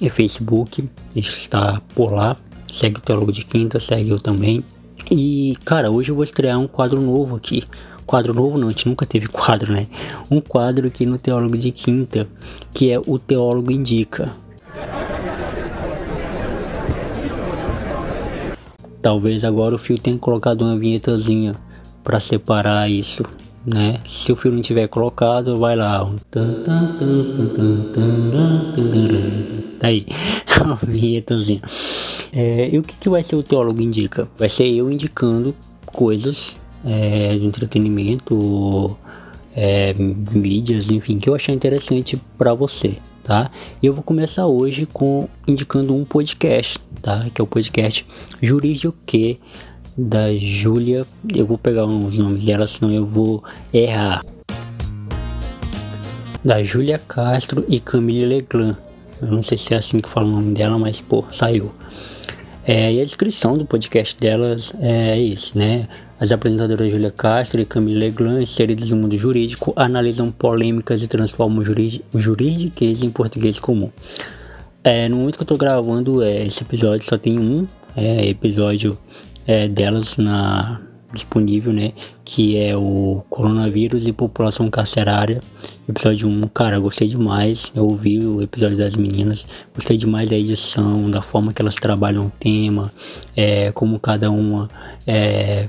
e 0.00 0.08
Facebook. 0.10 0.88
A 1.10 1.14
gente 1.14 1.30
está 1.30 1.80
por 1.94 2.12
lá. 2.12 2.36
Segue 2.66 2.98
o 2.98 3.00
Teólogo 3.00 3.32
de 3.32 3.44
Quinta, 3.44 3.80
segue 3.80 4.10
eu 4.10 4.18
também. 4.18 4.62
E, 5.10 5.56
cara, 5.64 5.90
hoje 5.90 6.10
eu 6.10 6.14
vou 6.14 6.22
estrear 6.22 6.58
um 6.58 6.66
quadro 6.66 7.00
novo 7.00 7.36
aqui. 7.36 7.64
Quadro 8.04 8.34
novo 8.34 8.58
não, 8.58 8.68
a 8.68 8.70
gente 8.70 8.88
nunca 8.88 9.06
teve 9.06 9.26
quadro, 9.28 9.72
né? 9.72 9.86
Um 10.30 10.40
quadro 10.40 10.86
aqui 10.86 11.06
no 11.06 11.16
Teólogo 11.16 11.56
de 11.56 11.70
Quinta, 11.70 12.28
que 12.74 12.90
é 12.90 12.98
o 12.98 13.18
Teólogo 13.18 13.72
Indica. 13.72 14.30
Talvez 19.00 19.44
agora 19.44 19.74
o 19.74 19.78
fio 19.78 19.98
tenha 19.98 20.18
colocado 20.18 20.62
uma 20.62 20.76
vinhetazinha 20.76 21.54
para 22.04 22.20
separar 22.20 22.90
isso, 22.90 23.22
né? 23.64 24.00
Se 24.04 24.32
o 24.32 24.36
fio 24.36 24.52
não 24.52 24.62
tiver 24.62 24.88
colocado, 24.88 25.58
vai 25.58 25.76
lá. 25.76 26.10
Aí, 29.80 30.06
a 30.64 30.86
vinhetazinha. 30.86 31.62
É, 32.32 32.68
e 32.72 32.78
o 32.78 32.82
que, 32.82 32.94
que 32.96 33.08
vai 33.08 33.22
ser 33.22 33.36
o 33.36 33.42
teólogo 33.42 33.80
indica? 33.80 34.28
Vai 34.38 34.48
ser 34.48 34.68
eu 34.68 34.90
indicando 34.90 35.54
coisas 35.86 36.58
é, 36.84 37.36
de 37.36 37.44
entretenimento, 37.44 38.96
é, 39.54 39.94
mídias, 39.94 40.90
enfim, 40.90 41.18
que 41.18 41.28
eu 41.28 41.34
achar 41.34 41.52
interessante 41.52 42.20
para 42.36 42.54
você, 42.54 42.96
tá? 43.24 43.50
E 43.82 43.86
eu 43.86 43.94
vou 43.94 44.02
começar 44.02 44.46
hoje 44.46 44.86
com 44.86 45.28
indicando 45.46 45.94
um 45.94 46.04
podcast, 46.04 46.78
tá? 47.02 47.26
Que 47.32 47.40
é 47.40 47.44
o 47.44 47.46
podcast 47.46 48.06
Jurídico 48.40 48.94
que 49.06 49.38
da 49.98 50.32
Júlia. 50.36 51.04
Eu 51.34 51.44
vou 51.44 51.58
pegar 51.58 51.84
os 51.84 52.16
nomes 52.16 52.44
dela, 52.44 52.66
senão 52.66 52.92
eu 52.92 53.04
vou 53.04 53.42
errar. 53.74 54.22
da 56.44 56.62
Júlia 56.62 56.98
Castro 56.98 57.64
e 57.68 57.80
Camille 57.80 58.24
Leglan. 58.24 58.76
Eu 59.20 59.28
não 59.28 59.42
sei 59.42 59.58
se 59.58 59.74
é 59.74 59.76
assim 59.76 59.98
que 59.98 60.08
fala 60.08 60.26
o 60.26 60.30
nome 60.30 60.54
dela, 60.54 60.78
mas 60.78 61.00
pô, 61.00 61.24
saiu. 61.30 61.72
É, 62.64 62.92
e 62.92 63.00
a 63.00 63.04
descrição 63.04 63.54
do 63.54 63.64
podcast 63.64 64.16
delas 64.16 64.72
é 64.80 65.18
isso, 65.18 65.58
né? 65.58 65.88
As 66.20 66.32
apresentadoras 66.32 66.90
Julia 66.90 67.10
Castro 67.10 67.60
e 67.60 67.64
Camille 67.64 67.98
Leglan, 67.98 68.42
inseridas 68.42 68.90
no 68.90 68.96
mundo 68.96 69.16
jurídico, 69.16 69.72
analisam 69.76 70.30
polêmicas 70.30 71.02
e 71.02 71.08
transformam 71.08 71.60
o 71.60 71.64
em 73.04 73.10
português 73.10 73.58
comum. 73.58 73.90
É, 74.82 75.08
no 75.08 75.16
momento 75.16 75.36
que 75.36 75.42
eu 75.42 75.46
tô 75.46 75.56
gravando 75.56 76.22
é, 76.22 76.46
esse 76.46 76.62
episódio, 76.62 77.06
só 77.06 77.18
tem 77.18 77.38
um 77.38 77.66
é, 77.96 78.26
episódio 78.28 78.96
é, 79.48 79.66
delas 79.66 80.18
na, 80.18 80.78
disponível, 81.12 81.72
né? 81.72 81.92
Que 82.22 82.58
é 82.58 82.76
o 82.76 83.24
Coronavírus 83.30 84.06
e 84.06 84.12
População 84.12 84.68
Carcerária. 84.70 85.40
Episódio 85.88 86.28
1, 86.28 86.48
cara, 86.48 86.78
gostei 86.78 87.08
demais. 87.08 87.72
Eu 87.74 87.84
ouvi 87.84 88.18
o 88.18 88.42
episódio 88.42 88.76
das 88.76 88.94
meninas, 88.94 89.46
gostei 89.74 89.96
demais 89.96 90.28
da 90.28 90.36
edição, 90.36 91.10
da 91.10 91.22
forma 91.22 91.52
que 91.52 91.62
elas 91.62 91.76
trabalham 91.76 92.26
o 92.26 92.32
tema, 92.38 92.92
é, 93.34 93.72
como 93.72 93.98
cada 93.98 94.30
uma 94.30 94.68
é, 95.06 95.68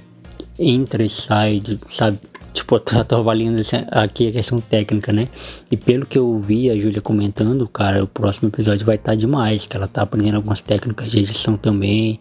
entra 0.60 1.04
e 1.04 1.10
sai, 1.10 1.64
sabe? 1.90 2.20
Tipo, 2.54 2.78
tô 3.08 3.16
avaliando 3.16 3.62
aqui 3.92 4.28
a 4.28 4.32
questão 4.32 4.60
técnica, 4.60 5.14
né? 5.14 5.30
E 5.72 5.78
pelo 5.78 6.06
que 6.06 6.18
eu 6.18 6.38
vi 6.40 6.70
a 6.70 6.76
Júlia 6.76 7.02
comentando, 7.02 7.66
cara, 7.68 8.04
o 8.04 8.08
próximo 8.08 8.50
episódio 8.50 8.86
vai 8.86 8.96
estar 8.96 9.12
tá 9.12 9.16
demais, 9.16 9.66
que 9.66 9.78
ela 9.78 9.88
tá 9.88 10.02
aprendendo 10.02 10.36
algumas 10.36 10.62
técnicas 10.62 11.12
de 11.12 11.20
edição 11.20 11.56
também, 11.56 12.20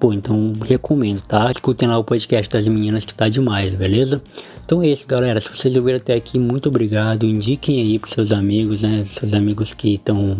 Pô, 0.00 0.14
então 0.14 0.54
recomendo, 0.66 1.20
tá? 1.20 1.50
Escutem 1.50 1.86
lá 1.86 1.98
o 1.98 2.02
podcast 2.02 2.50
das 2.50 2.66
meninas 2.66 3.04
que 3.04 3.14
tá 3.14 3.28
demais, 3.28 3.74
beleza? 3.74 4.22
Então 4.64 4.82
é 4.82 4.86
isso, 4.86 5.06
galera. 5.06 5.38
Se 5.42 5.50
vocês 5.50 5.76
ouviram 5.76 5.98
até 5.98 6.14
aqui, 6.14 6.38
muito 6.38 6.70
obrigado. 6.70 7.26
Indiquem 7.26 7.82
aí 7.82 7.98
pros 7.98 8.14
seus 8.14 8.32
amigos, 8.32 8.80
né? 8.80 9.04
Seus 9.04 9.34
amigos 9.34 9.74
que 9.74 9.96
estão 9.96 10.38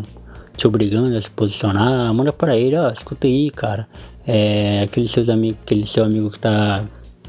te 0.57 0.67
obrigando 0.67 1.14
a 1.14 1.21
se 1.21 1.31
posicionar. 1.31 2.14
Manda 2.14 2.33
para 2.33 2.57
ele, 2.57 2.75
ó, 2.75 2.90
escuta 2.90 3.26
aí, 3.26 3.50
cara. 3.50 3.87
É, 4.26 4.81
aquele 4.85 5.07
seus 5.07 5.29
amigos, 5.29 5.61
aquele 5.62 5.85
seu 5.85 6.05
amigo 6.05 6.31
que 6.31 6.38
tá 6.38 6.83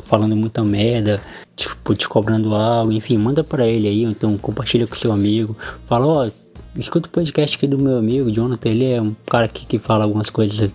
falando 0.06 0.34
muita 0.34 0.64
merda, 0.64 1.22
tipo, 1.58 1.94
te 1.96 2.08
cobrando 2.08 2.56
algo, 2.56 2.94
enfim, 2.94 3.18
manda 3.18 3.44
para 3.44 3.68
ele 3.68 3.90
aí, 3.90 4.06
ou 4.06 4.12
então 4.12 4.38
compartilha 4.38 4.88
com 4.88 4.96
seu 4.96 5.12
amigo. 5.12 5.58
Fala, 5.86 6.06
ó, 6.06 6.30
escuta 6.78 7.08
o 7.08 7.12
podcast 7.12 7.58
aqui 7.58 7.68
do 7.68 7.78
meu 7.78 7.98
amigo, 7.98 8.32
Jonathan, 8.32 8.70
ele 8.70 8.86
é 8.86 9.02
um 9.02 9.14
cara 9.30 9.50
que, 9.50 9.66
que 9.66 9.78
fala 9.78 10.06
algumas 10.06 10.30
coisas 10.30 10.72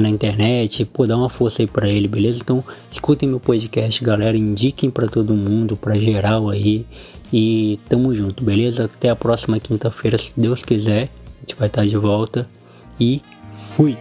na 0.00 0.08
internet, 0.08 0.84
pô, 0.84 1.06
dá 1.06 1.16
uma 1.16 1.28
força 1.28 1.62
aí 1.62 1.66
para 1.66 1.88
ele, 1.88 2.08
beleza? 2.08 2.40
Então, 2.42 2.62
escutem 2.90 3.28
meu 3.28 3.40
podcast, 3.40 4.02
galera, 4.02 4.36
indiquem 4.36 4.90
para 4.90 5.06
todo 5.06 5.34
mundo, 5.34 5.76
para 5.76 5.98
geral 5.98 6.50
aí. 6.50 6.84
E 7.32 7.78
tamo 7.88 8.14
junto, 8.14 8.44
beleza? 8.44 8.84
Até 8.84 9.08
a 9.08 9.16
próxima 9.16 9.58
quinta-feira, 9.58 10.18
se 10.18 10.32
Deus 10.36 10.64
quiser. 10.64 11.04
A 11.36 11.40
gente 11.40 11.56
vai 11.56 11.68
estar 11.68 11.86
de 11.86 11.96
volta. 11.96 12.48
E 12.98 13.20
fui! 13.76 13.96